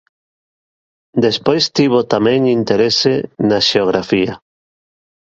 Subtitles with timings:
[1.25, 3.13] Despois tivo tamén interese
[3.49, 4.33] na xeografía.